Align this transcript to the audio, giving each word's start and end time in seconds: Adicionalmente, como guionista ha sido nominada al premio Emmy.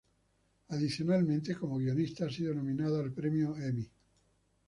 Adicionalmente, 0.69 1.53
como 1.55 1.77
guionista 1.77 2.25
ha 2.25 2.29
sido 2.31 2.55
nominada 2.55 2.99
al 3.01 3.13
premio 3.13 3.55
Emmy. 3.55 3.87